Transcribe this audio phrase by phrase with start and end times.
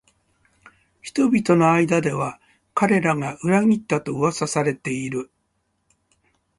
[1.03, 2.39] 人々の間では
[2.73, 5.29] 彼らが裏切ったと噂されている